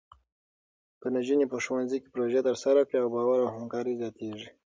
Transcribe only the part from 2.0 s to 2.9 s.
کې پروژې ترسره